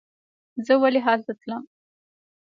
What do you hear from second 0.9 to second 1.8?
هلته تلم.